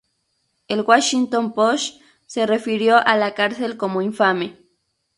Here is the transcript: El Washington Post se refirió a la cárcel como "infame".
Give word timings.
El 0.67 0.81
Washington 0.81 1.53
Post 1.53 2.01
se 2.25 2.47
refirió 2.47 2.97
a 2.97 3.15
la 3.17 3.35
cárcel 3.35 3.77
como 3.77 4.01
"infame". 4.01 4.57